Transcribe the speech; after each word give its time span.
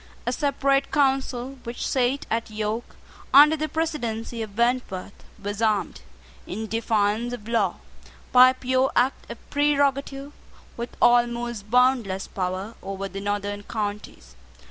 A 0.25 0.33
separate 0.33 0.89
council 0.91 1.59
which 1.63 1.87
sate 1.87 2.25
at 2.31 2.49
York, 2.49 2.95
under 3.35 3.55
the 3.55 3.69
presidency 3.69 4.41
of 4.41 4.57
Wentworth, 4.57 5.23
was 5.39 5.61
armed, 5.61 6.01
in 6.47 6.65
defiance 6.65 7.33
of 7.33 7.47
law, 7.47 7.75
by 8.31 8.49
a 8.49 8.55
pure 8.55 8.91
act 8.95 9.29
of 9.29 9.37
prerogative, 9.51 10.31
with 10.75 10.97
almost 10.99 11.69
boundless 11.69 12.27
power 12.27 12.73
over 12.81 13.07
the 13.07 13.21
northern 13.21 13.61
counties. 13.61 14.35